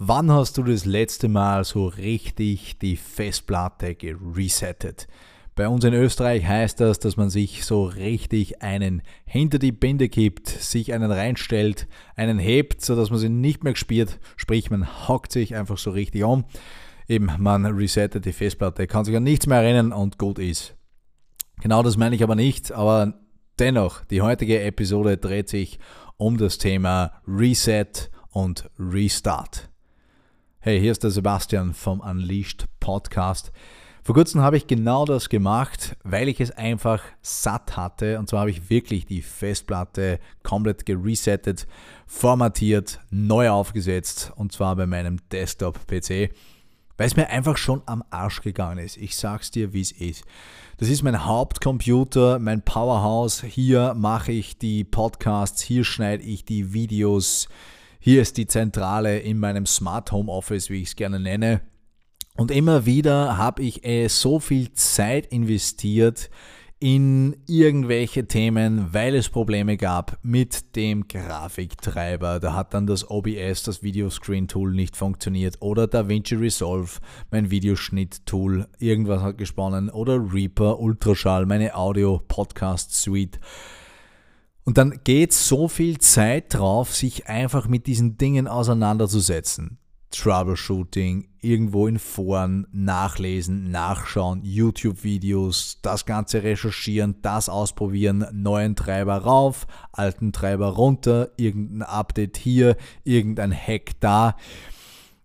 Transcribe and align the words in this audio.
Wann 0.00 0.30
hast 0.30 0.56
du 0.56 0.62
das 0.62 0.84
letzte 0.84 1.26
Mal 1.28 1.64
so 1.64 1.88
richtig 1.88 2.78
die 2.78 2.94
Festplatte 2.94 3.96
geresettet? 3.96 5.08
Bei 5.56 5.66
uns 5.66 5.82
in 5.82 5.92
Österreich 5.92 6.46
heißt 6.46 6.78
das, 6.78 7.00
dass 7.00 7.16
man 7.16 7.30
sich 7.30 7.64
so 7.64 7.82
richtig 7.82 8.62
einen 8.62 9.02
hinter 9.24 9.58
die 9.58 9.72
Binde 9.72 10.08
kippt, 10.08 10.46
sich 10.46 10.92
einen 10.92 11.10
reinstellt, 11.10 11.88
einen 12.14 12.38
hebt, 12.38 12.80
sodass 12.80 13.10
man 13.10 13.18
sie 13.18 13.28
nicht 13.28 13.64
mehr 13.64 13.74
spürt, 13.74 14.20
sprich 14.36 14.70
man 14.70 15.08
hockt 15.08 15.32
sich 15.32 15.56
einfach 15.56 15.78
so 15.78 15.90
richtig 15.90 16.22
um. 16.22 16.44
Eben, 17.08 17.32
man 17.38 17.66
resettet 17.66 18.24
die 18.24 18.32
Festplatte, 18.32 18.86
kann 18.86 19.04
sich 19.04 19.16
an 19.16 19.24
nichts 19.24 19.48
mehr 19.48 19.62
erinnern 19.62 19.92
und 19.92 20.16
gut 20.16 20.38
ist. 20.38 20.76
Genau 21.60 21.82
das 21.82 21.96
meine 21.96 22.14
ich 22.14 22.22
aber 22.22 22.36
nicht, 22.36 22.70
aber 22.70 23.14
dennoch, 23.58 24.04
die 24.04 24.22
heutige 24.22 24.62
Episode 24.62 25.16
dreht 25.16 25.48
sich 25.48 25.80
um 26.16 26.36
das 26.36 26.58
Thema 26.58 27.20
Reset 27.26 28.12
und 28.30 28.70
Restart. 28.78 29.68
Hey, 30.68 30.78
hier 30.78 30.92
ist 30.92 31.02
der 31.02 31.10
Sebastian 31.10 31.72
vom 31.72 32.00
Unleashed 32.00 32.66
Podcast. 32.78 33.52
Vor 34.02 34.14
kurzem 34.14 34.42
habe 34.42 34.58
ich 34.58 34.66
genau 34.66 35.06
das 35.06 35.30
gemacht, 35.30 35.96
weil 36.04 36.28
ich 36.28 36.42
es 36.42 36.50
einfach 36.50 37.02
satt 37.22 37.78
hatte. 37.78 38.18
Und 38.18 38.28
zwar 38.28 38.40
habe 38.40 38.50
ich 38.50 38.68
wirklich 38.68 39.06
die 39.06 39.22
Festplatte 39.22 40.18
komplett 40.42 40.84
geresettet, 40.84 41.66
formatiert, 42.06 43.00
neu 43.08 43.48
aufgesetzt. 43.48 44.30
Und 44.36 44.52
zwar 44.52 44.76
bei 44.76 44.84
meinem 44.86 45.16
Desktop-PC, 45.32 46.34
weil 46.98 47.06
es 47.06 47.16
mir 47.16 47.30
einfach 47.30 47.56
schon 47.56 47.80
am 47.86 48.04
Arsch 48.10 48.42
gegangen 48.42 48.84
ist. 48.84 48.98
Ich 48.98 49.16
sag's 49.16 49.50
dir, 49.50 49.72
wie 49.72 49.80
es 49.80 49.92
ist. 49.92 50.26
Das 50.76 50.90
ist 50.90 51.02
mein 51.02 51.24
Hauptcomputer, 51.24 52.38
mein 52.40 52.60
Powerhouse. 52.60 53.40
Hier 53.40 53.94
mache 53.94 54.32
ich 54.32 54.58
die 54.58 54.84
Podcasts, 54.84 55.62
hier 55.62 55.84
schneide 55.84 56.24
ich 56.24 56.44
die 56.44 56.74
Videos 56.74 57.48
hier 57.98 58.22
ist 58.22 58.36
die 58.36 58.46
Zentrale 58.46 59.18
in 59.18 59.38
meinem 59.38 59.66
Smart 59.66 60.12
Home 60.12 60.30
Office, 60.30 60.70
wie 60.70 60.82
ich 60.82 60.88
es 60.88 60.96
gerne 60.96 61.20
nenne. 61.20 61.60
Und 62.36 62.50
immer 62.52 62.86
wieder 62.86 63.36
habe 63.36 63.62
ich 63.62 63.84
äh, 63.84 64.06
so 64.08 64.38
viel 64.38 64.72
Zeit 64.72 65.26
investiert 65.26 66.30
in 66.80 67.36
irgendwelche 67.48 68.28
Themen, 68.28 68.92
weil 68.92 69.16
es 69.16 69.28
Probleme 69.28 69.76
gab 69.76 70.18
mit 70.22 70.76
dem 70.76 71.08
Grafiktreiber. 71.08 72.38
Da 72.38 72.54
hat 72.54 72.72
dann 72.72 72.86
das 72.86 73.10
OBS, 73.10 73.64
das 73.64 73.82
Videoscreen-Tool, 73.82 74.72
nicht 74.72 74.96
funktioniert. 74.96 75.56
Oder 75.60 75.88
DaVinci 75.88 76.36
Resolve, 76.36 77.00
mein 77.32 77.50
Videoschnitt-Tool, 77.50 78.68
irgendwas 78.78 79.22
hat 79.22 79.38
gesponnen. 79.38 79.90
Oder 79.90 80.32
Reaper, 80.32 80.78
Ultraschall, 80.78 81.46
meine 81.46 81.74
Audio-Podcast-Suite. 81.74 83.40
Und 84.68 84.76
dann 84.76 85.00
geht 85.02 85.32
so 85.32 85.66
viel 85.66 85.96
Zeit 85.96 86.52
drauf, 86.52 86.94
sich 86.94 87.26
einfach 87.26 87.68
mit 87.68 87.86
diesen 87.86 88.18
Dingen 88.18 88.46
auseinanderzusetzen. 88.46 89.78
Troubleshooting, 90.10 91.26
irgendwo 91.40 91.86
in 91.86 91.98
Foren 91.98 92.66
nachlesen, 92.70 93.70
nachschauen, 93.70 94.42
YouTube-Videos, 94.44 95.78
das 95.80 96.04
Ganze 96.04 96.42
recherchieren, 96.42 97.16
das 97.22 97.48
ausprobieren, 97.48 98.26
neuen 98.30 98.76
Treiber 98.76 99.16
rauf, 99.16 99.66
alten 99.90 100.32
Treiber 100.32 100.68
runter, 100.68 101.30
irgendein 101.38 101.88
Update 101.88 102.36
hier, 102.36 102.76
irgendein 103.04 103.54
Hack 103.56 103.92
da. 104.00 104.36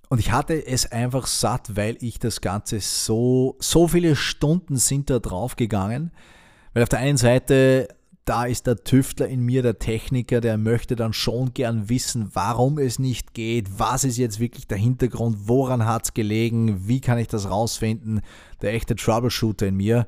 Und 0.07 0.19
ich 0.19 0.31
hatte 0.31 0.65
es 0.65 0.89
einfach 0.89 1.27
satt, 1.27 1.75
weil 1.75 1.97
ich 1.99 2.17
das 2.17 2.39
Ganze 2.39 2.79
so, 2.79 3.57
so 3.59 3.89
viele 3.89 4.15
Stunden 4.15 4.77
sind 4.77 5.09
da 5.09 5.19
drauf 5.19 5.57
gegangen. 5.57 6.11
Weil 6.73 6.83
auf 6.83 6.89
der 6.89 6.99
einen 6.99 7.17
Seite 7.17 7.89
da 8.25 8.45
ist 8.45 8.67
der 8.67 8.83
Tüftler 8.83 9.27
in 9.27 9.41
mir, 9.41 9.61
der 9.63 9.79
Techniker, 9.79 10.39
der 10.39 10.57
möchte 10.57 10.95
dann 10.95 11.13
schon 11.13 11.53
gern 11.53 11.89
wissen, 11.89 12.29
warum 12.33 12.77
es 12.77 12.97
nicht 12.97 13.33
geht, 13.33 13.79
was 13.79 14.03
ist 14.05 14.17
jetzt 14.17 14.39
wirklich 14.39 14.67
der 14.67 14.77
Hintergrund, 14.77 15.47
woran 15.47 15.85
hat 15.85 16.05
es 16.05 16.13
gelegen, 16.13 16.87
wie 16.87 17.01
kann 17.01 17.17
ich 17.17 17.27
das 17.27 17.49
rausfinden, 17.49 18.21
der 18.61 18.73
echte 18.73 18.95
Troubleshooter 18.95 19.67
in 19.67 19.75
mir. 19.75 20.07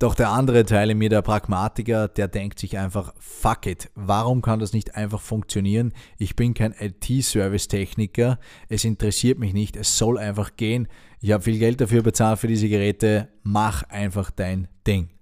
Doch 0.00 0.14
der 0.14 0.30
andere 0.30 0.66
Teil 0.66 0.90
in 0.90 0.98
mir, 0.98 1.08
der 1.08 1.22
Pragmatiker, 1.22 2.08
der 2.08 2.28
denkt 2.28 2.58
sich 2.58 2.76
einfach, 2.76 3.14
fuck 3.18 3.66
it, 3.66 3.90
warum 3.94 4.42
kann 4.42 4.58
das 4.58 4.74
nicht 4.74 4.96
einfach 4.96 5.20
funktionieren? 5.20 5.94
Ich 6.18 6.36
bin 6.36 6.52
kein 6.52 6.74
IT-Service-Techniker, 6.78 8.38
es 8.68 8.84
interessiert 8.84 9.38
mich 9.38 9.54
nicht, 9.54 9.76
es 9.76 9.96
soll 9.96 10.18
einfach 10.18 10.56
gehen. 10.56 10.88
Ich 11.20 11.32
habe 11.32 11.44
viel 11.44 11.58
Geld 11.58 11.80
dafür 11.80 12.02
bezahlt 12.02 12.38
für 12.38 12.48
diese 12.48 12.68
Geräte, 12.68 13.28
mach 13.44 13.84
einfach 13.84 14.30
dein 14.30 14.68
Ding. 14.86 15.13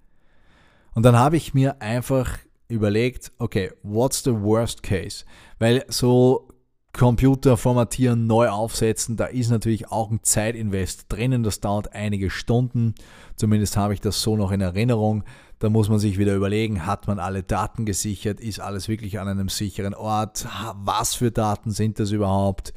Und 0.95 1.05
dann 1.05 1.17
habe 1.17 1.37
ich 1.37 1.55
mir 1.55 1.81
einfach 1.81 2.39
überlegt, 2.69 3.33
okay, 3.39 3.73
what's 3.83 4.23
the 4.23 4.33
worst 4.33 4.83
case? 4.83 5.25
Weil 5.59 5.85
so 5.89 6.49
Computer 6.93 7.57
formatieren, 7.57 8.27
neu 8.27 8.49
aufsetzen, 8.49 9.17
da 9.17 9.27
ist 9.27 9.51
natürlich 9.51 9.91
auch 9.91 10.11
ein 10.11 10.23
Zeitinvest 10.23 11.07
drinnen, 11.09 11.43
das 11.43 11.61
dauert 11.61 11.95
einige 11.95 12.29
Stunden. 12.29 12.95
Zumindest 13.37 13.77
habe 13.79 13.95
ich 13.95 14.01
das 14.01 14.21
so 14.21 14.37
noch 14.37 14.53
in 14.53 14.61
Erinnerung. 14.61 15.25
Da 15.59 15.71
muss 15.71 15.89
man 15.89 15.99
sich 15.99 16.19
wieder 16.19 16.35
überlegen, 16.35 16.85
hat 16.85 17.07
man 17.07 17.19
alle 17.19 17.43
Daten 17.43 17.87
gesichert, 17.87 18.41
ist 18.41 18.61
alles 18.61 18.89
wirklich 18.89 19.21
an 19.21 19.29
einem 19.29 19.49
sicheren 19.49 19.95
Ort, 19.95 20.47
was 20.75 21.15
für 21.15 21.31
Daten 21.31 21.71
sind 21.71 21.99
das 21.99 22.11
überhaupt? 22.11 22.75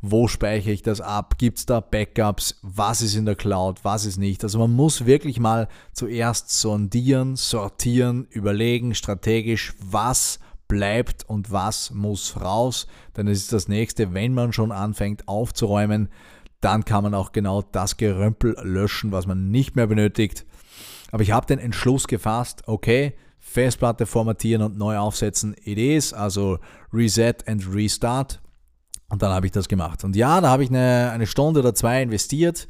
Wo 0.00 0.28
speichere 0.28 0.72
ich 0.72 0.82
das 0.82 1.00
ab, 1.00 1.38
gibt 1.38 1.58
es 1.58 1.66
da 1.66 1.80
Backups, 1.80 2.58
was 2.62 3.02
ist 3.02 3.14
in 3.14 3.24
der 3.24 3.34
Cloud, 3.34 3.84
was 3.84 4.04
ist 4.04 4.18
nicht. 4.18 4.44
Also 4.44 4.58
man 4.58 4.72
muss 4.72 5.06
wirklich 5.06 5.40
mal 5.40 5.68
zuerst 5.92 6.50
sondieren, 6.50 7.36
sortieren, 7.36 8.26
überlegen 8.30 8.94
strategisch, 8.94 9.74
was 9.80 10.38
bleibt 10.68 11.28
und 11.28 11.50
was 11.50 11.90
muss 11.92 12.40
raus. 12.40 12.86
Dann 13.14 13.26
ist 13.26 13.52
das 13.52 13.68
nächste, 13.68 14.14
wenn 14.14 14.34
man 14.34 14.52
schon 14.52 14.72
anfängt 14.72 15.28
aufzuräumen, 15.28 16.08
dann 16.60 16.84
kann 16.84 17.04
man 17.04 17.14
auch 17.14 17.32
genau 17.32 17.62
das 17.62 17.96
Gerümpel 17.96 18.56
löschen, 18.62 19.12
was 19.12 19.26
man 19.26 19.50
nicht 19.50 19.76
mehr 19.76 19.86
benötigt. 19.86 20.46
Aber 21.12 21.22
ich 21.22 21.30
habe 21.30 21.46
den 21.46 21.58
Entschluss 21.58 22.08
gefasst, 22.08 22.62
okay, 22.66 23.14
Festplatte 23.38 24.06
formatieren 24.06 24.62
und 24.62 24.76
neu 24.76 24.98
aufsetzen, 24.98 25.54
it 25.62 25.78
is, 25.78 26.12
also 26.12 26.58
Reset 26.92 27.34
and 27.46 27.72
Restart. 27.72 28.40
Und 29.08 29.22
dann 29.22 29.32
habe 29.32 29.46
ich 29.46 29.52
das 29.52 29.68
gemacht. 29.68 30.04
Und 30.04 30.16
ja, 30.16 30.40
da 30.40 30.50
habe 30.50 30.64
ich 30.64 30.70
eine, 30.70 31.10
eine 31.12 31.26
Stunde 31.26 31.60
oder 31.60 31.74
zwei 31.74 32.02
investiert, 32.02 32.66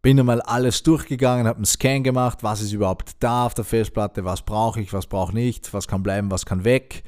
bin 0.00 0.20
einmal 0.20 0.42
alles 0.42 0.82
durchgegangen, 0.82 1.46
habe 1.46 1.56
einen 1.56 1.64
Scan 1.64 2.02
gemacht, 2.02 2.42
was 2.42 2.60
ist 2.60 2.72
überhaupt 2.72 3.12
da 3.20 3.46
auf 3.46 3.54
der 3.54 3.64
Festplatte, 3.64 4.24
was 4.24 4.42
brauche 4.42 4.80
ich, 4.80 4.92
was 4.92 5.06
brauche 5.06 5.30
ich 5.30 5.34
nicht, 5.34 5.74
was 5.74 5.88
kann 5.88 6.02
bleiben, 6.02 6.30
was 6.30 6.44
kann 6.44 6.62
weg, 6.62 7.04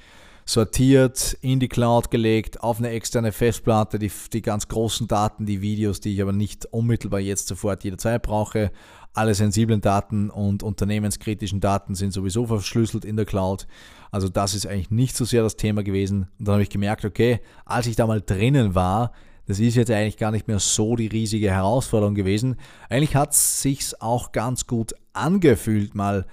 sortiert, 0.46 1.36
in 1.42 1.60
die 1.60 1.68
Cloud 1.68 2.10
gelegt, 2.10 2.62
auf 2.62 2.78
eine 2.78 2.88
externe 2.90 3.32
Festplatte, 3.32 3.98
die, 3.98 4.10
die 4.32 4.42
ganz 4.42 4.66
großen 4.68 5.08
Daten, 5.08 5.44
die 5.44 5.60
Videos, 5.60 6.00
die 6.00 6.14
ich 6.14 6.22
aber 6.22 6.32
nicht 6.32 6.66
unmittelbar 6.66 7.20
jetzt 7.20 7.48
sofort 7.48 7.84
jederzeit 7.84 8.22
brauche, 8.22 8.70
alle 9.16 9.34
sensiblen 9.34 9.80
Daten 9.80 10.30
und 10.30 10.62
unternehmenskritischen 10.62 11.60
Daten 11.60 11.94
sind 11.94 12.12
sowieso 12.12 12.46
verschlüsselt 12.46 13.04
in 13.04 13.16
der 13.16 13.24
Cloud. 13.24 13.66
Also 14.10 14.28
das 14.28 14.54
ist 14.54 14.66
eigentlich 14.66 14.90
nicht 14.90 15.16
so 15.16 15.24
sehr 15.24 15.42
das 15.42 15.56
Thema 15.56 15.82
gewesen. 15.82 16.28
Und 16.38 16.46
dann 16.46 16.54
habe 16.54 16.62
ich 16.62 16.70
gemerkt, 16.70 17.04
okay, 17.04 17.40
als 17.64 17.86
ich 17.86 17.96
da 17.96 18.06
mal 18.06 18.20
drinnen 18.20 18.74
war, 18.74 19.12
das 19.46 19.60
ist 19.60 19.76
jetzt 19.76 19.90
eigentlich 19.90 20.16
gar 20.16 20.32
nicht 20.32 20.48
mehr 20.48 20.58
so 20.58 20.96
die 20.96 21.06
riesige 21.06 21.50
Herausforderung 21.50 22.14
gewesen. 22.14 22.56
Eigentlich 22.88 23.14
hat 23.14 23.32
es 23.32 23.62
sich 23.62 24.00
auch 24.02 24.32
ganz 24.32 24.66
gut 24.66 24.94
angefühlt, 25.12 25.94
mal 25.94 26.26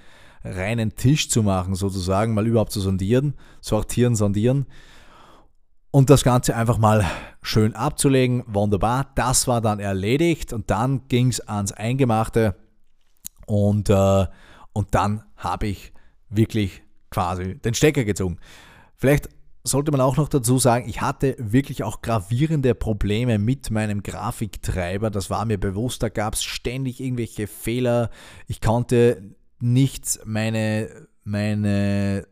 reinen 0.43 0.95
Tisch 0.95 1.29
zu 1.29 1.43
machen, 1.43 1.75
sozusagen, 1.75 2.33
mal 2.33 2.47
überhaupt 2.47 2.71
zu 2.71 2.81
sondieren, 2.81 3.35
sortieren, 3.61 4.15
sondieren 4.15 4.65
und 5.91 6.09
das 6.09 6.23
Ganze 6.23 6.55
einfach 6.55 6.79
mal 6.79 7.05
schön 7.43 7.75
abzulegen. 7.75 8.43
Wunderbar, 8.47 9.11
das 9.15 9.47
war 9.47 9.61
dann 9.61 9.79
erledigt 9.79 10.51
und 10.51 10.71
dann 10.71 11.07
ging 11.07 11.27
es 11.27 11.39
ans 11.47 11.71
Eingemachte. 11.71 12.55
Und, 13.45 13.89
äh, 13.89 14.25
und 14.73 14.95
dann 14.95 15.23
habe 15.35 15.67
ich 15.67 15.93
wirklich 16.29 16.81
quasi 17.09 17.55
den 17.59 17.73
Stecker 17.73 18.05
gezogen. 18.05 18.37
Vielleicht 18.95 19.29
sollte 19.63 19.91
man 19.91 20.01
auch 20.01 20.17
noch 20.17 20.27
dazu 20.27 20.59
sagen, 20.59 20.89
ich 20.89 21.01
hatte 21.01 21.35
wirklich 21.39 21.83
auch 21.83 22.01
gravierende 22.01 22.75
Probleme 22.75 23.39
mit 23.39 23.71
meinem 23.71 24.03
Grafiktreiber. 24.03 25.09
Das 25.09 25.29
war 25.29 25.45
mir 25.45 25.57
bewusst. 25.57 26.03
Da 26.03 26.09
gab 26.09 26.33
es 26.33 26.43
ständig 26.43 26.99
irgendwelche 26.99 27.47
Fehler. 27.47 28.09
Ich 28.47 28.59
konnte 28.59 29.35
nicht 29.59 30.19
meine, 30.25 30.89
meine 31.23 32.27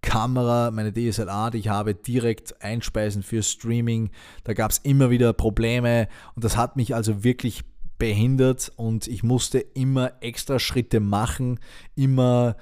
Kamera, 0.00 0.70
meine 0.70 0.92
DSLR, 0.92 1.50
die 1.50 1.58
ich 1.58 1.68
habe, 1.68 1.94
direkt 1.94 2.62
einspeisen 2.62 3.22
für 3.22 3.42
Streaming. 3.42 4.10
Da 4.44 4.54
gab 4.54 4.70
es 4.70 4.78
immer 4.78 5.10
wieder 5.10 5.34
Probleme 5.34 6.08
und 6.34 6.44
das 6.44 6.56
hat 6.56 6.76
mich 6.76 6.94
also 6.94 7.22
wirklich 7.22 7.64
behindert 8.00 8.72
und 8.74 9.06
ich 9.06 9.22
musste 9.22 9.60
immer 9.60 10.14
extra 10.20 10.58
Schritte 10.58 10.98
machen, 10.98 11.60
immer 11.94 12.56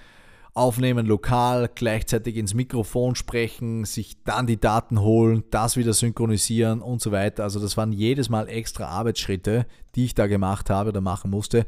aufnehmen 0.52 1.06
lokal, 1.06 1.70
gleichzeitig 1.72 2.36
ins 2.36 2.52
Mikrofon 2.52 3.14
sprechen, 3.14 3.84
sich 3.84 4.22
dann 4.24 4.46
die 4.46 4.60
Daten 4.60 5.00
holen, 5.00 5.44
das 5.50 5.76
wieder 5.76 5.92
synchronisieren 5.92 6.82
und 6.82 7.00
so 7.00 7.12
weiter. 7.12 7.44
Also 7.44 7.60
das 7.60 7.76
waren 7.76 7.92
jedes 7.92 8.28
Mal 8.28 8.48
extra 8.48 8.86
Arbeitsschritte, 8.86 9.66
die 9.94 10.06
ich 10.06 10.14
da 10.14 10.26
gemacht 10.26 10.68
habe 10.68 10.90
oder 10.90 11.00
machen 11.00 11.30
musste. 11.30 11.64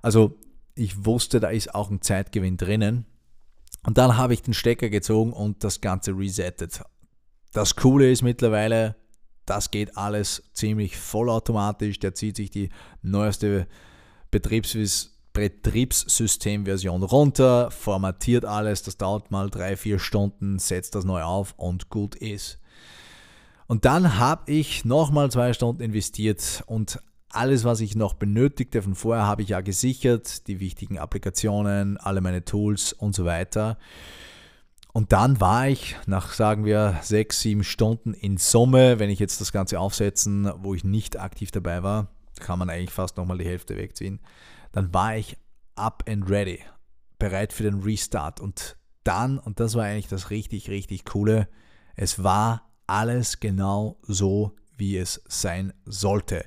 Also 0.00 0.38
ich 0.76 1.04
wusste, 1.04 1.40
da 1.40 1.48
ist 1.48 1.74
auch 1.74 1.90
ein 1.90 2.00
Zeitgewinn 2.00 2.56
drinnen. 2.56 3.04
Und 3.84 3.98
dann 3.98 4.16
habe 4.16 4.32
ich 4.32 4.42
den 4.42 4.54
Stecker 4.54 4.88
gezogen 4.88 5.32
und 5.32 5.64
das 5.64 5.80
Ganze 5.80 6.16
resettet. 6.16 6.80
Das 7.52 7.74
Coole 7.74 8.10
ist 8.10 8.22
mittlerweile, 8.22 8.96
das 9.46 9.70
geht 9.70 9.96
alles 9.96 10.42
ziemlich 10.52 10.96
vollautomatisch. 10.96 11.98
Der 11.98 12.14
zieht 12.14 12.36
sich 12.36 12.50
die 12.50 12.70
neueste 13.02 13.66
Betriebs 14.30 15.10
Betriebssystemversion 15.34 17.02
runter, 17.02 17.68
formatiert 17.72 18.44
alles, 18.44 18.84
das 18.84 18.96
dauert 18.96 19.32
mal 19.32 19.50
drei, 19.50 19.76
vier 19.76 19.98
Stunden, 19.98 20.60
setzt 20.60 20.94
das 20.94 21.04
neu 21.04 21.22
auf 21.22 21.54
und 21.56 21.88
gut 21.88 22.14
ist. 22.14 22.60
Und 23.66 23.84
dann 23.84 24.18
habe 24.18 24.52
ich 24.52 24.84
nochmal 24.84 25.32
zwei 25.32 25.52
Stunden 25.52 25.82
investiert 25.82 26.62
und 26.66 27.00
alles, 27.30 27.64
was 27.64 27.80
ich 27.80 27.96
noch 27.96 28.14
benötigte 28.14 28.80
von 28.80 28.94
vorher, 28.94 29.26
habe 29.26 29.42
ich 29.42 29.48
ja 29.48 29.60
gesichert, 29.60 30.46
die 30.46 30.60
wichtigen 30.60 30.98
Applikationen, 30.98 31.96
alle 31.96 32.20
meine 32.20 32.44
Tools 32.44 32.92
und 32.92 33.16
so 33.16 33.24
weiter. 33.24 33.76
Und 34.94 35.12
dann 35.12 35.40
war 35.40 35.66
ich 35.66 35.96
nach, 36.06 36.32
sagen 36.34 36.64
wir, 36.64 37.00
sechs, 37.02 37.40
sieben 37.40 37.64
Stunden 37.64 38.14
in 38.14 38.36
Summe, 38.36 39.00
wenn 39.00 39.10
ich 39.10 39.18
jetzt 39.18 39.40
das 39.40 39.50
Ganze 39.50 39.80
aufsetzen, 39.80 40.52
wo 40.58 40.72
ich 40.72 40.84
nicht 40.84 41.18
aktiv 41.18 41.50
dabei 41.50 41.82
war, 41.82 42.14
kann 42.38 42.60
man 42.60 42.70
eigentlich 42.70 42.92
fast 42.92 43.16
nochmal 43.16 43.38
die 43.38 43.44
Hälfte 43.44 43.76
wegziehen, 43.76 44.20
dann 44.70 44.94
war 44.94 45.16
ich 45.16 45.36
up 45.74 46.04
and 46.08 46.30
ready, 46.30 46.60
bereit 47.18 47.52
für 47.52 47.64
den 47.64 47.82
Restart. 47.82 48.38
Und 48.38 48.76
dann, 49.02 49.40
und 49.40 49.58
das 49.58 49.74
war 49.74 49.82
eigentlich 49.82 50.06
das 50.06 50.30
richtig, 50.30 50.70
richtig 50.70 51.04
coole, 51.04 51.48
es 51.96 52.22
war 52.22 52.70
alles 52.86 53.40
genau 53.40 53.98
so, 54.02 54.54
wie 54.76 54.96
es 54.96 55.24
sein 55.26 55.72
sollte. 55.84 56.44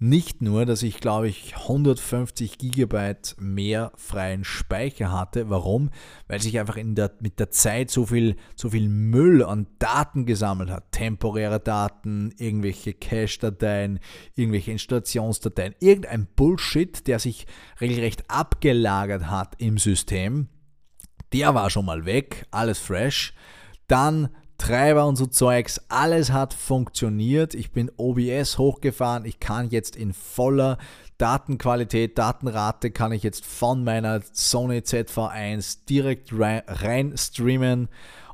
Nicht 0.00 0.42
nur, 0.42 0.64
dass 0.64 0.84
ich 0.84 1.00
glaube 1.00 1.28
ich 1.28 1.56
150 1.56 2.58
Gigabyte 2.58 3.34
mehr 3.40 3.90
freien 3.96 4.44
Speicher 4.44 5.10
hatte. 5.10 5.50
Warum? 5.50 5.90
Weil 6.28 6.40
sich 6.40 6.56
einfach 6.60 6.76
in 6.76 6.94
der, 6.94 7.10
mit 7.20 7.40
der 7.40 7.50
Zeit 7.50 7.90
so 7.90 8.06
viel, 8.06 8.36
so 8.54 8.70
viel 8.70 8.88
Müll 8.88 9.42
an 9.42 9.66
Daten 9.80 10.24
gesammelt 10.24 10.70
hat. 10.70 10.92
Temporäre 10.92 11.58
Daten, 11.58 12.32
irgendwelche 12.38 12.94
Cache-Dateien, 12.94 13.98
irgendwelche 14.36 14.70
Installationsdateien, 14.70 15.74
irgendein 15.80 16.28
Bullshit, 16.36 17.04
der 17.08 17.18
sich 17.18 17.48
regelrecht 17.80 18.22
abgelagert 18.30 19.26
hat 19.26 19.56
im 19.58 19.78
System. 19.78 20.48
Der 21.32 21.56
war 21.56 21.70
schon 21.70 21.86
mal 21.86 22.04
weg, 22.04 22.46
alles 22.52 22.78
fresh. 22.78 23.34
Dann 23.88 24.28
Treiber 24.58 25.06
und 25.06 25.16
so 25.16 25.26
Zeugs, 25.26 25.80
alles 25.88 26.32
hat 26.32 26.52
funktioniert. 26.52 27.54
Ich 27.54 27.70
bin 27.70 27.90
OBS 27.96 28.58
hochgefahren. 28.58 29.24
Ich 29.24 29.40
kann 29.40 29.70
jetzt 29.70 29.96
in 29.96 30.12
voller 30.12 30.78
Datenqualität, 31.16 32.18
Datenrate, 32.18 32.90
kann 32.90 33.12
ich 33.12 33.22
jetzt 33.22 33.44
von 33.44 33.82
meiner 33.82 34.20
Sony 34.32 34.78
ZV1 34.78 35.86
direkt 35.88 36.30
rein, 36.32 37.14
streamen 37.16 37.88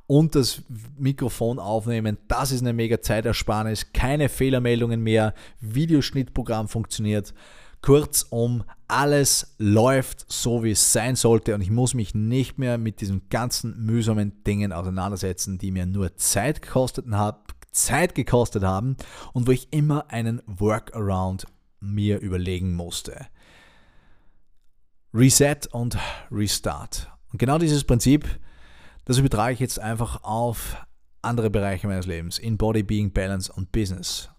und 0.07 0.35
das 0.35 0.63
Mikrofon 0.99 1.59
aufnehmen. 1.59 2.19
Das 2.29 2.53
ist 2.53 2.61
eine 2.61 2.73
mega 2.73 3.01
Zeitersparnis. 3.01 3.93
Keine 3.93 4.29
Fehlermeldungen 4.29 5.03
mehr. 5.03 5.35
Videoschnittprogramm 5.61 6.69
funktioniert. 6.69 7.33
Kurzum, 7.85 8.65
alles 8.89 9.55
läuft 9.59 10.25
so, 10.33 10.65
wie 10.65 10.71
es 10.71 10.95
sein 10.95 11.17
sollte 11.17 11.55
und 11.55 11.61
ich 11.61 11.69
muss 11.69 11.93
mich 11.93 12.15
nicht 12.15 12.57
mehr 12.57 12.79
mit 12.79 13.03
diesen 13.03 13.29
ganzen 13.29 13.85
mühsamen 13.85 14.43
Dingen 14.45 14.73
auseinandersetzen, 14.73 15.59
die 15.59 15.71
mir 15.71 15.85
nur 15.85 16.17
Zeit 16.17 16.63
gekostet, 16.63 17.05
hab, 17.11 17.53
Zeit 17.73 18.15
gekostet 18.15 18.63
haben 18.63 18.97
und 19.35 19.47
wo 19.47 19.51
ich 19.51 19.69
immer 19.71 20.11
einen 20.11 20.41
Workaround 20.47 21.45
mir 21.81 22.21
überlegen 22.21 22.73
musste. 22.73 23.27
Reset 25.13 25.69
und 25.73 25.99
Restart. 26.31 27.13
Und 27.33 27.39
genau 27.39 27.59
dieses 27.59 27.85
Prinzip, 27.85 28.27
das 29.05 29.19
übertrage 29.19 29.53
ich 29.53 29.61
jetzt 29.61 29.79
einfach 29.79 30.25
auf 30.25 30.79
andere 31.21 31.51
Bereiche 31.51 31.87
meines 31.87 32.07
Lebens, 32.07 32.39
in 32.39 32.57
Body, 32.57 32.83
Being, 32.83 33.13
Balance 33.13 33.53
und 33.53 33.73
Business. 33.73 34.31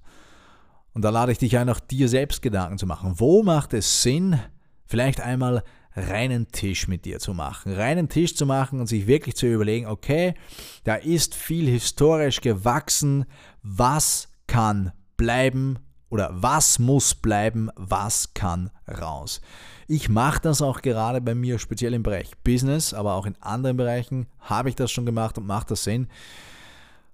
Und 0.95 1.03
da 1.03 1.09
lade 1.09 1.33
ich 1.33 1.37
dich 1.37 1.57
ein, 1.57 1.69
auch 1.69 1.81
dir 1.81 2.09
selbst 2.09 2.41
Gedanken 2.41 2.77
zu 2.77 2.87
machen. 2.87 3.15
Wo 3.17 3.43
macht 3.43 3.73
es 3.73 4.01
Sinn, 4.01 4.39
vielleicht 4.85 5.19
einmal 5.19 5.63
reinen 5.95 6.51
Tisch 6.51 6.87
mit 6.87 7.05
dir 7.05 7.19
zu 7.19 7.33
machen. 7.33 7.73
Reinen 7.73 8.09
Tisch 8.09 8.35
zu 8.35 8.45
machen 8.45 8.79
und 8.79 8.87
sich 8.87 9.05
wirklich 9.05 9.35
zu 9.35 9.45
überlegen, 9.45 9.87
okay, 9.87 10.35
da 10.83 10.95
ist 10.95 11.35
viel 11.35 11.67
historisch 11.67 12.41
gewachsen, 12.41 13.25
was 13.61 14.29
kann 14.47 14.93
bleiben 15.17 15.79
oder 16.09 16.29
was 16.33 16.79
muss 16.79 17.13
bleiben, 17.13 17.69
was 17.75 18.33
kann 18.33 18.71
raus. 18.89 19.41
Ich 19.87 20.09
mache 20.09 20.41
das 20.41 20.61
auch 20.61 20.81
gerade 20.81 21.21
bei 21.21 21.35
mir, 21.35 21.59
speziell 21.59 21.93
im 21.93 22.03
Bereich 22.03 22.31
Business, 22.43 22.93
aber 22.93 23.15
auch 23.15 23.25
in 23.25 23.35
anderen 23.41 23.77
Bereichen 23.77 24.27
habe 24.39 24.69
ich 24.69 24.75
das 24.75 24.91
schon 24.91 25.05
gemacht 25.05 25.37
und 25.37 25.45
macht 25.45 25.71
das 25.71 25.83
Sinn. 25.83 26.07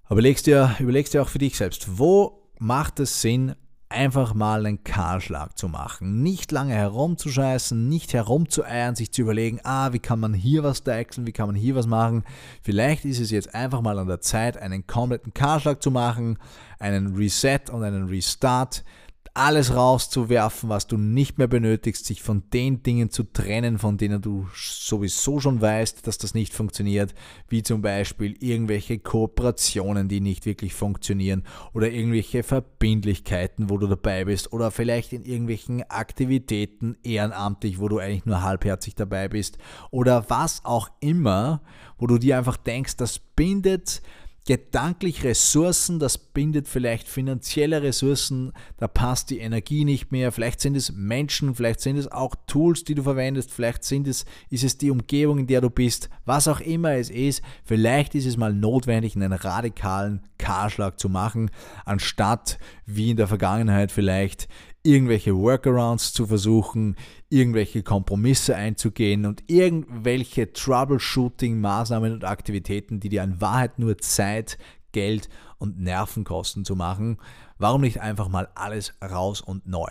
Überlegst 0.08 0.46
dir, 0.46 0.76
überlegst 0.78 1.14
dir 1.14 1.22
auch 1.22 1.28
für 1.28 1.38
dich 1.38 1.56
selbst, 1.56 1.98
wo 1.98 2.48
macht 2.58 3.00
es 3.00 3.20
Sinn, 3.20 3.54
einfach 3.92 4.34
mal 4.34 4.66
einen 4.66 4.82
Kahlschlag 4.84 5.56
zu 5.56 5.68
machen. 5.68 6.22
Nicht 6.22 6.50
lange 6.50 6.74
herumzuscheißen, 6.74 7.88
nicht 7.88 8.12
herumzueiern, 8.12 8.96
sich 8.96 9.12
zu 9.12 9.22
überlegen, 9.22 9.60
ah, 9.64 9.92
wie 9.92 9.98
kann 9.98 10.20
man 10.20 10.34
hier 10.34 10.64
was 10.64 10.82
deichseln, 10.82 11.26
wie 11.26 11.32
kann 11.32 11.46
man 11.46 11.54
hier 11.54 11.74
was 11.74 11.86
machen. 11.86 12.24
Vielleicht 12.62 13.04
ist 13.04 13.20
es 13.20 13.30
jetzt 13.30 13.54
einfach 13.54 13.80
mal 13.80 13.98
an 13.98 14.08
der 14.08 14.20
Zeit, 14.20 14.56
einen 14.56 14.86
kompletten 14.86 15.34
Kahlschlag 15.34 15.82
zu 15.82 15.90
machen, 15.90 16.38
einen 16.78 17.14
Reset 17.14 17.70
und 17.70 17.84
einen 17.84 18.08
Restart 18.08 18.84
alles 19.34 19.74
rauszuwerfen, 19.74 20.68
was 20.68 20.86
du 20.86 20.98
nicht 20.98 21.38
mehr 21.38 21.46
benötigst, 21.46 22.04
sich 22.04 22.22
von 22.22 22.42
den 22.52 22.82
Dingen 22.82 23.10
zu 23.10 23.22
trennen, 23.22 23.78
von 23.78 23.96
denen 23.96 24.20
du 24.20 24.46
sowieso 24.54 25.40
schon 25.40 25.60
weißt, 25.60 26.06
dass 26.06 26.18
das 26.18 26.34
nicht 26.34 26.52
funktioniert, 26.52 27.14
wie 27.48 27.62
zum 27.62 27.80
Beispiel 27.80 28.36
irgendwelche 28.40 28.98
Kooperationen, 28.98 30.08
die 30.08 30.20
nicht 30.20 30.44
wirklich 30.44 30.74
funktionieren 30.74 31.44
oder 31.72 31.90
irgendwelche 31.90 32.42
Verbindlichkeiten, 32.42 33.70
wo 33.70 33.78
du 33.78 33.86
dabei 33.86 34.26
bist 34.26 34.52
oder 34.52 34.70
vielleicht 34.70 35.14
in 35.14 35.24
irgendwelchen 35.24 35.82
Aktivitäten 35.88 36.98
ehrenamtlich, 37.02 37.80
wo 37.80 37.88
du 37.88 37.98
eigentlich 37.98 38.26
nur 38.26 38.42
halbherzig 38.42 38.94
dabei 38.96 39.28
bist 39.28 39.56
oder 39.90 40.28
was 40.28 40.62
auch 40.64 40.90
immer, 41.00 41.62
wo 41.96 42.06
du 42.06 42.18
dir 42.18 42.36
einfach 42.36 42.58
denkst, 42.58 42.96
das 42.96 43.18
bindet 43.18 44.02
gedanklich 44.44 45.22
Ressourcen, 45.22 46.00
das 46.00 46.18
bindet 46.18 46.66
vielleicht 46.66 47.08
finanzielle 47.08 47.82
Ressourcen, 47.82 48.52
da 48.76 48.88
passt 48.88 49.30
die 49.30 49.38
Energie 49.38 49.84
nicht 49.84 50.10
mehr, 50.10 50.32
vielleicht 50.32 50.60
sind 50.60 50.76
es 50.76 50.92
Menschen, 50.92 51.54
vielleicht 51.54 51.80
sind 51.80 51.96
es 51.96 52.10
auch 52.10 52.34
Tools, 52.46 52.82
die 52.82 52.96
du 52.96 53.04
verwendest, 53.04 53.52
vielleicht 53.52 53.84
sind 53.84 54.08
es, 54.08 54.24
ist 54.50 54.64
es 54.64 54.78
die 54.78 54.90
Umgebung, 54.90 55.38
in 55.38 55.46
der 55.46 55.60
du 55.60 55.70
bist, 55.70 56.10
was 56.24 56.48
auch 56.48 56.60
immer 56.60 56.94
es 56.94 57.08
ist, 57.08 57.42
vielleicht 57.64 58.14
ist 58.16 58.26
es 58.26 58.36
mal 58.36 58.52
notwendig, 58.52 59.14
einen 59.14 59.32
radikalen 59.32 60.22
Kahlschlag 60.38 60.98
zu 60.98 61.08
machen, 61.08 61.50
anstatt 61.84 62.58
wie 62.84 63.10
in 63.10 63.16
der 63.16 63.28
Vergangenheit 63.28 63.92
vielleicht 63.92 64.48
irgendwelche 64.82 65.36
Workarounds 65.36 66.12
zu 66.12 66.26
versuchen, 66.26 66.96
irgendwelche 67.28 67.82
Kompromisse 67.82 68.56
einzugehen 68.56 69.26
und 69.26 69.44
irgendwelche 69.46 70.52
Troubleshooting-Maßnahmen 70.52 72.12
und 72.12 72.24
Aktivitäten, 72.24 73.00
die 73.00 73.08
dir 73.08 73.22
in 73.22 73.40
Wahrheit 73.40 73.78
nur 73.78 73.98
Zeit, 73.98 74.58
Geld 74.92 75.28
und 75.58 75.80
Nervenkosten 75.80 76.64
zu 76.64 76.76
machen. 76.76 77.18
Warum 77.58 77.82
nicht 77.82 78.00
einfach 78.00 78.28
mal 78.28 78.48
alles 78.54 78.94
raus 79.02 79.40
und 79.40 79.66
neu? 79.66 79.88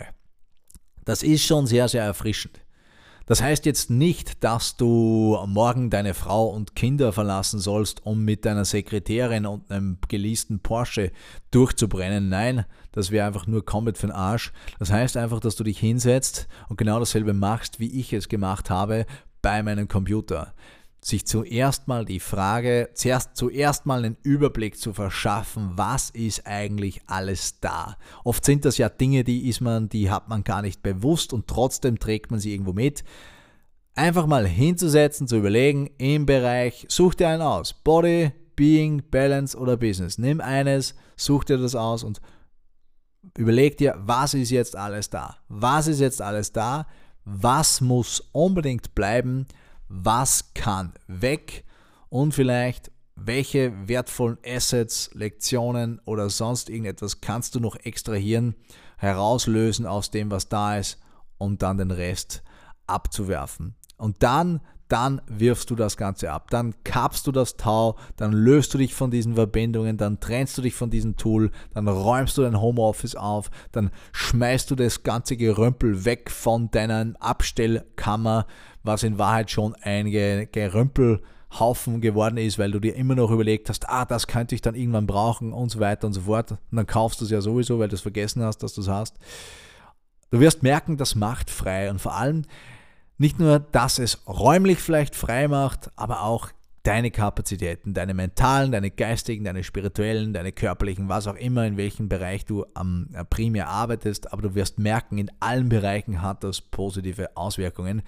Das 1.05 1.23
ist 1.23 1.45
schon 1.45 1.67
sehr, 1.67 1.87
sehr 1.87 2.03
erfrischend. 2.03 2.59
Das 3.31 3.41
heißt 3.41 3.65
jetzt 3.65 3.89
nicht, 3.89 4.43
dass 4.43 4.75
du 4.75 5.39
morgen 5.47 5.89
deine 5.89 6.13
Frau 6.13 6.47
und 6.47 6.75
Kinder 6.75 7.13
verlassen 7.13 7.61
sollst, 7.61 8.05
um 8.05 8.25
mit 8.25 8.43
deiner 8.43 8.65
Sekretärin 8.65 9.45
und 9.45 9.71
einem 9.71 9.99
geleasten 10.09 10.59
Porsche 10.59 11.13
durchzubrennen. 11.49 12.27
Nein, 12.27 12.65
das 12.91 13.09
wäre 13.09 13.25
einfach 13.25 13.47
nur 13.47 13.63
komplett 13.63 13.97
für 13.97 14.07
den 14.07 14.15
Arsch. 14.17 14.51
Das 14.79 14.91
heißt 14.91 15.15
einfach, 15.15 15.39
dass 15.39 15.55
du 15.55 15.63
dich 15.63 15.79
hinsetzt 15.79 16.49
und 16.67 16.75
genau 16.75 16.99
dasselbe 16.99 17.31
machst, 17.31 17.79
wie 17.79 17.97
ich 18.01 18.11
es 18.11 18.27
gemacht 18.27 18.69
habe 18.69 19.05
bei 19.41 19.63
meinem 19.63 19.87
Computer 19.87 20.53
sich 21.03 21.25
zuerst 21.25 21.87
mal 21.87 22.05
die 22.05 22.19
Frage, 22.19 22.89
zuerst, 22.93 23.35
zuerst 23.35 23.87
mal 23.87 24.05
einen 24.05 24.17
Überblick 24.21 24.77
zu 24.77 24.93
verschaffen, 24.93 25.71
was 25.75 26.11
ist 26.11 26.45
eigentlich 26.45 27.01
alles 27.07 27.59
da. 27.59 27.97
Oft 28.23 28.45
sind 28.45 28.65
das 28.65 28.77
ja 28.77 28.87
Dinge, 28.87 29.23
die 29.23 29.49
ist 29.49 29.61
man, 29.61 29.89
die 29.89 30.11
hat 30.11 30.29
man 30.29 30.43
gar 30.43 30.61
nicht 30.61 30.83
bewusst 30.83 31.33
und 31.33 31.47
trotzdem 31.47 31.97
trägt 31.97 32.29
man 32.29 32.39
sie 32.39 32.53
irgendwo 32.53 32.73
mit. 32.73 33.03
Einfach 33.95 34.27
mal 34.27 34.47
hinzusetzen, 34.47 35.27
zu 35.27 35.37
überlegen, 35.37 35.89
im 35.97 36.27
Bereich, 36.27 36.85
such 36.87 37.15
dir 37.15 37.29
einen 37.29 37.41
aus. 37.41 37.73
Body, 37.73 38.31
Being, 38.55 39.01
Balance 39.09 39.57
oder 39.57 39.77
Business. 39.77 40.19
Nimm 40.19 40.39
eines, 40.39 40.93
such 41.17 41.45
dir 41.45 41.57
das 41.57 41.73
aus 41.73 42.03
und 42.03 42.21
überleg 43.35 43.77
dir, 43.77 43.95
was 43.97 44.35
ist 44.35 44.51
jetzt 44.51 44.75
alles 44.75 45.09
da? 45.09 45.37
Was 45.47 45.87
ist 45.87 45.99
jetzt 45.99 46.21
alles 46.21 46.51
da? 46.51 46.85
Was 47.25 47.81
muss 47.81 48.19
unbedingt 48.31 48.93
bleiben? 48.93 49.47
Was 49.93 50.53
kann 50.53 50.93
weg 51.07 51.65
und 52.09 52.33
vielleicht 52.33 52.91
welche 53.15 53.73
wertvollen 53.87 54.37
Assets, 54.45 55.11
Lektionen 55.13 55.99
oder 56.05 56.29
sonst 56.29 56.69
irgendetwas 56.69 57.19
kannst 57.19 57.55
du 57.55 57.59
noch 57.59 57.75
extrahieren, 57.75 58.55
herauslösen 58.97 59.85
aus 59.85 60.09
dem, 60.09 60.31
was 60.31 60.47
da 60.47 60.77
ist 60.77 60.97
und 61.37 61.61
dann 61.61 61.77
den 61.77 61.91
Rest 61.91 62.41
abzuwerfen. 62.87 63.75
Und 64.01 64.23
dann, 64.23 64.61
dann 64.87 65.21
wirfst 65.27 65.69
du 65.69 65.75
das 65.75 65.95
Ganze 65.95 66.31
ab. 66.31 66.49
Dann 66.49 66.73
kappst 66.83 67.27
du 67.27 67.31
das 67.31 67.55
Tau, 67.55 67.97
dann 68.17 68.33
löst 68.33 68.73
du 68.73 68.79
dich 68.79 68.95
von 68.95 69.11
diesen 69.11 69.35
Verbindungen, 69.35 69.95
dann 69.97 70.19
trennst 70.19 70.57
du 70.57 70.63
dich 70.63 70.73
von 70.73 70.89
diesem 70.89 71.17
Tool, 71.17 71.51
dann 71.75 71.87
räumst 71.87 72.35
du 72.37 72.41
dein 72.41 72.59
Homeoffice 72.59 73.15
auf, 73.15 73.51
dann 73.71 73.91
schmeißt 74.11 74.71
du 74.71 74.75
das 74.75 75.03
ganze 75.03 75.37
Gerömpel 75.37 76.03
weg 76.03 76.31
von 76.31 76.71
deiner 76.71 77.13
Abstellkammer, 77.19 78.47
was 78.83 79.03
in 79.03 79.19
Wahrheit 79.19 79.51
schon 79.51 79.75
ein 79.75 80.09
Gerömpel 80.09 81.21
Haufen 81.59 82.01
geworden 82.01 82.37
ist, 82.37 82.57
weil 82.57 82.71
du 82.71 82.79
dir 82.79 82.95
immer 82.95 83.13
noch 83.13 83.29
überlegt 83.29 83.69
hast, 83.69 83.87
ah, 83.87 84.05
das 84.05 84.25
könnte 84.25 84.55
ich 84.55 84.61
dann 84.61 84.73
irgendwann 84.73 85.05
brauchen 85.05 85.53
und 85.53 85.69
so 85.69 85.79
weiter 85.79 86.07
und 86.07 86.13
so 86.13 86.21
fort. 86.21 86.51
Und 86.51 86.59
dann 86.71 86.87
kaufst 86.87 87.21
du 87.21 87.25
es 87.25 87.31
ja 87.31 87.41
sowieso, 87.41 87.77
weil 87.77 87.89
du 87.89 87.95
es 87.95 88.01
vergessen 88.01 88.41
hast, 88.41 88.63
dass 88.63 88.73
du 88.73 88.81
es 88.81 88.87
hast. 88.87 89.19
Du 90.31 90.39
wirst 90.39 90.63
merken, 90.63 90.97
das 90.97 91.13
macht 91.13 91.49
frei 91.49 91.91
und 91.91 91.99
vor 91.99 92.15
allem 92.15 92.45
nicht 93.21 93.39
nur, 93.39 93.59
dass 93.59 93.99
es 93.99 94.27
räumlich 94.27 94.79
vielleicht 94.79 95.15
frei 95.15 95.47
macht, 95.47 95.91
aber 95.95 96.23
auch 96.23 96.49
deine 96.81 97.11
Kapazitäten, 97.11 97.93
deine 97.93 98.15
mentalen, 98.15 98.71
deine 98.71 98.89
geistigen, 98.89 99.43
deine 99.43 99.63
spirituellen, 99.63 100.33
deine 100.33 100.51
körperlichen, 100.51 101.07
was 101.07 101.27
auch 101.27 101.35
immer, 101.35 101.67
in 101.67 101.77
welchem 101.77 102.09
Bereich 102.09 102.45
du 102.45 102.65
am 102.73 103.09
äh, 103.13 103.23
primär 103.23 103.67
arbeitest, 103.67 104.33
aber 104.33 104.41
du 104.41 104.55
wirst 104.55 104.79
merken, 104.79 105.19
in 105.19 105.29
allen 105.39 105.69
Bereichen 105.69 106.23
hat 106.23 106.43
das 106.43 106.61
positive 106.61 107.37
Auswirkungen. 107.37 108.01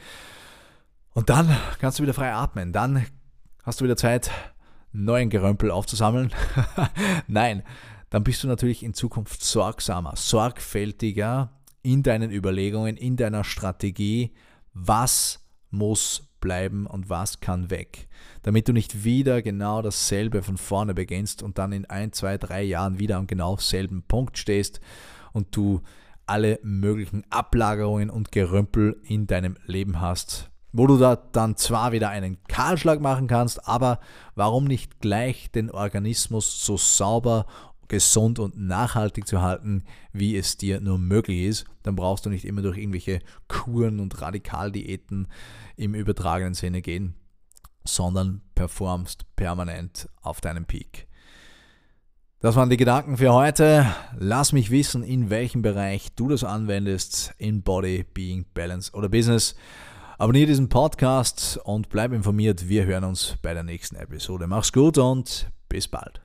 Und 1.14 1.30
dann 1.30 1.56
kannst 1.80 2.00
du 2.00 2.04
wieder 2.04 2.16
frei 2.16 2.34
atmen. 2.34 2.74
Dann 2.74 3.06
hast 3.62 3.82
du 3.82 3.86
wieder 3.86 3.98
Zeit, 3.98 4.32
neuen 4.94 5.30
Gerömpel 5.30 5.70
aufzusammeln? 5.70 6.32
Nein, 7.28 7.62
dann 8.10 8.24
bist 8.24 8.44
du 8.44 8.48
natürlich 8.48 8.82
in 8.82 8.96
Zukunft 8.96 9.44
sorgsamer, 9.44 10.14
sorgfältiger 10.16 11.52
in 11.84 12.02
deinen 12.02 12.32
Überlegungen, 12.32 12.98
in 12.98 13.16
deiner 13.16 13.44
Strategie, 13.44 14.34
was 14.74 15.40
muss 15.70 16.30
bleiben 16.40 16.86
und 16.86 17.10
was 17.10 17.40
kann 17.40 17.70
weg, 17.70 18.08
damit 18.42 18.68
du 18.68 18.74
nicht 18.74 19.06
wieder 19.06 19.42
genau 19.42 19.82
dasselbe 19.82 20.44
von 20.44 20.58
vorne 20.58 20.94
beginnst 20.94 21.42
und 21.42 21.58
dann 21.58 21.72
in 21.72 21.86
ein, 21.86 22.12
zwei, 22.12 22.38
drei 22.38 22.64
Jahren 22.64 23.00
wieder 23.00 23.18
am 23.18 23.28
genau 23.28 23.58
selben 23.58 24.04
Punkt 24.04 24.38
stehst 24.38 24.82
und 25.32 25.56
du 25.56 25.82
alle 26.26 26.60
möglichen 26.62 27.24
Ablagerungen 27.30 28.10
und 28.10 28.32
Gerömpel 28.32 29.00
in 29.04 29.26
deinem 29.26 29.56
Leben 29.66 30.02
hast, 30.02 30.52
wo 30.74 30.86
du 30.86 30.98
da 30.98 31.16
dann 31.16 31.56
zwar 31.56 31.92
wieder 31.92 32.10
einen 32.10 32.44
Kahlschlag 32.48 33.00
machen 33.00 33.28
kannst, 33.28 33.68
aber 33.68 34.00
warum 34.36 34.66
nicht 34.66 35.00
gleich 35.00 35.52
den 35.52 35.72
Organismus 35.72 36.66
so 36.66 36.78
sauber, 36.78 37.46
gesund 37.88 38.40
und 38.40 38.58
nachhaltig 38.58 39.28
zu 39.28 39.42
halten, 39.42 39.84
wie 40.12 40.36
es 40.38 40.58
dir 40.58 40.80
nur 40.80 40.98
möglich 40.98 41.44
ist? 41.44 41.66
Dann 41.84 41.96
brauchst 41.96 42.26
du 42.26 42.30
nicht 42.30 42.46
immer 42.46 42.62
durch 42.62 42.78
irgendwelche 42.78 43.20
Kuren 43.48 44.00
und 44.00 44.22
Radikaldiäten 44.22 45.28
im 45.76 45.96
übertragenen 45.96 46.54
Sinne 46.54 46.82
gehen, 46.82 47.16
sondern 47.84 48.42
performst 48.56 49.26
permanent 49.36 50.10
auf 50.22 50.42
deinem 50.42 50.66
Peak. 50.66 51.08
Das 52.44 52.58
waren 52.58 52.70
die 52.70 52.76
Gedanken 52.76 53.16
für 53.16 53.32
heute. 53.32 53.86
Lass 54.18 54.52
mich 54.52 54.70
wissen, 54.70 55.02
in 55.02 55.30
welchem 55.30 55.62
Bereich 55.62 56.14
du 56.16 56.28
das 56.28 56.44
anwendest, 56.44 57.34
in 57.38 57.64
Body, 57.64 58.04
Being, 58.14 58.46
Balance 58.54 58.92
oder 58.92 59.08
Business. 59.08 59.56
Abonniere 60.18 60.48
diesen 60.48 60.68
Podcast 60.68 61.58
und 61.64 61.88
bleib 61.88 62.12
informiert. 62.12 62.68
Wir 62.68 62.86
hören 62.86 63.06
uns 63.06 63.38
bei 63.42 63.54
der 63.54 63.64
nächsten 63.64 63.96
Episode. 63.96 64.48
Mach's 64.48 64.74
gut 64.74 64.98
und 64.98 65.50
bis 65.70 65.88
bald. 65.88 66.22